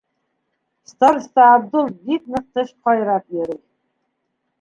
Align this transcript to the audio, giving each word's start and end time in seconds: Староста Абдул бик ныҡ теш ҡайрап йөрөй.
Староста 0.91 1.43
Абдул 1.57 1.91
бик 2.07 2.25
ныҡ 2.37 2.47
теш 2.57 2.73
ҡайрап 2.87 3.37
йөрөй. 3.37 3.61